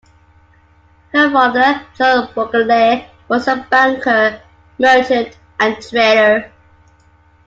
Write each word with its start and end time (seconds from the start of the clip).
Her 1.11 1.29
father, 1.29 1.79
John 1.95 2.29
Bulkeley, 2.33 3.05
was 3.27 3.47
a 3.47 3.57
banker, 3.69 4.41
merchant 4.79 5.37
and 5.59 5.79
trader. 5.79 6.51